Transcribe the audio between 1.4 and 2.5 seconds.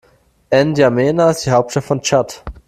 die Hauptstadt von Tschad.